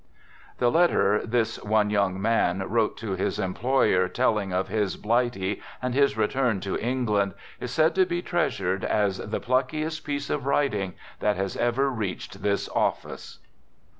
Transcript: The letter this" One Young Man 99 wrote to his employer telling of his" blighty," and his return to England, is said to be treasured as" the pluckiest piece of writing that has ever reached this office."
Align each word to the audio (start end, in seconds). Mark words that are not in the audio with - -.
The 0.57 0.71
letter 0.71 1.21
this" 1.23 1.63
One 1.63 1.91
Young 1.91 2.19
Man 2.19 2.57
99 2.57 2.73
wrote 2.73 2.97
to 2.97 3.11
his 3.11 3.37
employer 3.37 4.07
telling 4.07 4.51
of 4.51 4.67
his" 4.67 4.97
blighty," 4.97 5.61
and 5.79 5.93
his 5.93 6.17
return 6.17 6.59
to 6.61 6.75
England, 6.79 7.35
is 7.59 7.69
said 7.69 7.93
to 7.93 8.07
be 8.07 8.23
treasured 8.23 8.83
as" 8.83 9.17
the 9.19 9.39
pluckiest 9.39 10.03
piece 10.03 10.31
of 10.31 10.47
writing 10.47 10.95
that 11.19 11.35
has 11.35 11.55
ever 11.55 11.87
reached 11.91 12.41
this 12.41 12.67
office." 12.69 13.37